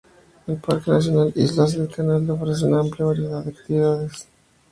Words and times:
El 0.47 0.57
parque 0.57 0.89
nacional 0.89 1.31
Islas 1.35 1.77
del 1.77 1.87
Canal 1.87 2.27
ofrece 2.31 2.65
una 2.65 2.79
amplia 2.79 3.05
variedad 3.05 3.43
de 3.45 3.51
actividades 3.51 3.99
recreativas. 4.05 4.27